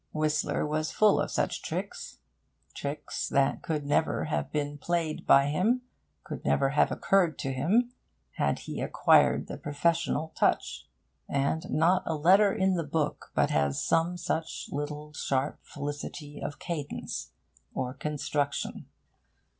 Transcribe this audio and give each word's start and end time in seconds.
Whistler 0.13 0.65
was 0.65 0.89
full 0.91 1.19
of 1.21 1.29
such 1.29 1.61
tricks 1.61 2.17
tricks 2.73 3.29
that 3.29 3.61
could 3.61 3.85
never 3.85 4.23
have 4.23 4.51
been 4.51 4.79
played 4.79 5.27
by 5.27 5.45
him, 5.45 5.83
could 6.23 6.43
never 6.43 6.69
have 6.69 6.91
occurred 6.91 7.37
to 7.37 7.53
him, 7.53 7.93
had 8.37 8.57
he 8.57 8.81
acquired 8.81 9.45
the 9.45 9.59
professional 9.59 10.33
touch 10.35 10.87
And 11.29 11.69
not 11.69 12.01
a 12.07 12.15
letter 12.15 12.51
in 12.51 12.73
the 12.73 12.83
book 12.83 13.31
but 13.35 13.51
has 13.51 13.79
some 13.79 14.17
such 14.17 14.69
little 14.71 15.13
sharp 15.13 15.59
felicity 15.61 16.41
of 16.41 16.57
cadence 16.57 17.33
or 17.75 17.93
construction. 17.93 18.87